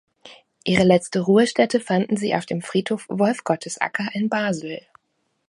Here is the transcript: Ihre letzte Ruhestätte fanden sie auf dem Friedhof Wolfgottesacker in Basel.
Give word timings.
Ihre 0.63 0.81
letzte 0.83 1.19
Ruhestätte 1.19 1.79
fanden 1.79 2.17
sie 2.17 2.33
auf 2.33 2.47
dem 2.47 2.63
Friedhof 2.63 3.05
Wolfgottesacker 3.07 4.09
in 4.13 4.29
Basel. 4.29 4.81